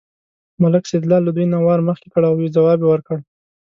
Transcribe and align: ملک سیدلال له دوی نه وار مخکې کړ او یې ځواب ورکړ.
ملک 0.61 0.83
سیدلال 0.91 1.21
له 1.25 1.31
دوی 1.35 1.45
نه 1.53 1.59
وار 1.65 1.79
مخکې 1.89 2.07
کړ 2.13 2.21
او 2.29 2.35
یې 2.43 2.49
ځواب 2.55 2.79
ورکړ. 2.85 3.17